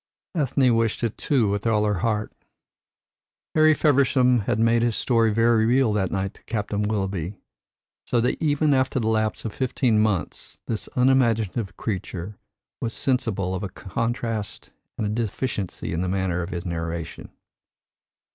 Ethne 0.33 0.75
wished 0.75 1.03
it 1.03 1.15
too 1.15 1.47
with 1.47 1.67
all 1.67 1.85
her 1.85 1.99
heart. 1.99 2.31
Harry 3.53 3.75
Feversham 3.75 4.39
had 4.47 4.57
made 4.57 4.81
his 4.81 4.95
story 4.95 5.31
very 5.31 5.63
real 5.67 5.93
that 5.93 6.09
night 6.09 6.33
to 6.33 6.43
Captain 6.45 6.81
Willoughby; 6.81 7.35
so 8.07 8.19
that 8.19 8.41
even 8.41 8.73
after 8.73 8.99
the 8.99 9.05
lapse 9.07 9.45
of 9.45 9.53
fifteen 9.53 9.99
months 9.99 10.59
this 10.65 10.89
unimaginative 10.95 11.77
creature 11.77 12.35
was 12.81 12.93
sensible 12.93 13.53
of 13.53 13.61
a 13.61 13.69
contrast 13.69 14.71
and 14.97 15.05
a 15.05 15.09
deficiency 15.11 15.93
in 15.93 16.01
his 16.01 16.09
manner 16.09 16.41
of 16.41 16.65
narration. 16.65 17.29